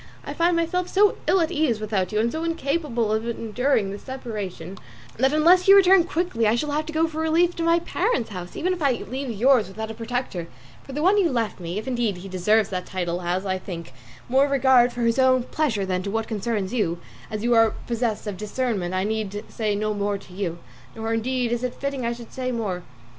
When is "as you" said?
17.29-17.53